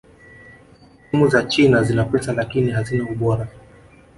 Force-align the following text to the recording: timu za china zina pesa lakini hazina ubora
timu 1.11 1.27
za 1.27 1.43
china 1.43 1.83
zina 1.83 2.05
pesa 2.05 2.33
lakini 2.33 2.71
hazina 2.71 3.03
ubora 3.09 3.47